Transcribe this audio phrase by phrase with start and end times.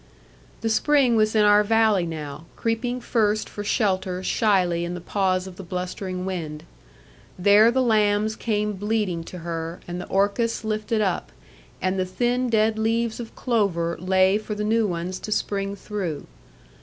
[0.61, 5.45] The spring was in our valley now; creeping first for shelter shyly in the pause
[5.45, 6.63] of the blustering wind.
[7.37, 11.31] There the lambs came bleating to her, and the orchis lifted up,
[11.83, 16.25] and the thin dead leaves of clover lay for the new ones to spring through.